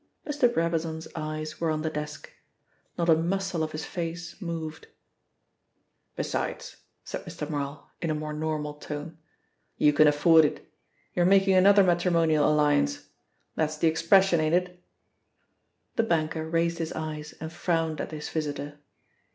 Mr. 0.25 0.51
Brabazon's 0.51 1.07
eyes 1.15 1.61
were 1.61 1.69
on 1.69 1.83
the 1.83 1.89
desk. 1.91 2.33
Not 2.97 3.07
a 3.07 3.13
muscle 3.15 3.61
of 3.61 3.71
his 3.71 3.85
face 3.85 4.41
moved. 4.41 4.87
"Besides," 6.15 6.77
said 7.03 7.23
Mr. 7.27 7.47
Marl 7.47 7.87
in 8.01 8.09
a 8.09 8.15
more 8.15 8.33
normal 8.33 8.73
tone, 8.73 9.19
"you 9.77 9.93
can 9.93 10.07
afford 10.07 10.43
it. 10.43 10.67
You're 11.13 11.25
making 11.27 11.53
another 11.53 11.83
matrimonial 11.83 12.49
alliance 12.51 13.09
that's 13.55 13.77
the 13.77 13.87
expression, 13.89 14.39
ain't 14.39 14.55
it?" 14.55 14.83
The 15.97 16.01
banker 16.01 16.49
raised 16.49 16.79
his 16.79 16.93
eyes 16.93 17.33
and 17.39 17.53
frowned 17.53 18.01
at 18.01 18.09
his 18.09 18.27
visitor. 18.27 18.79